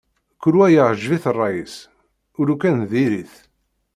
Kul 0.41 0.55
wa 0.59 0.67
yeɛǧeb-it 0.73 1.25
ṛṛay-is, 1.35 1.75
ulukan 2.39 2.77
diri-t. 2.91 3.33